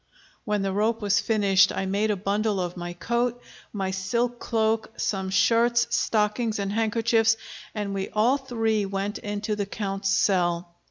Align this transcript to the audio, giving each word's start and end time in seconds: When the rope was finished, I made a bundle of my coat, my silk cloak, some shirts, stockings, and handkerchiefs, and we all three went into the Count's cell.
When 0.45 0.63
the 0.63 0.73
rope 0.73 0.99
was 1.03 1.19
finished, 1.19 1.71
I 1.71 1.85
made 1.85 2.09
a 2.09 2.15
bundle 2.15 2.59
of 2.59 2.75
my 2.75 2.93
coat, 2.93 3.39
my 3.71 3.91
silk 3.91 4.39
cloak, 4.39 4.93
some 4.97 5.29
shirts, 5.29 5.85
stockings, 5.91 6.57
and 6.57 6.71
handkerchiefs, 6.71 7.37
and 7.75 7.93
we 7.93 8.09
all 8.09 8.37
three 8.37 8.83
went 8.87 9.19
into 9.19 9.55
the 9.55 9.67
Count's 9.67 10.09
cell. 10.09 10.73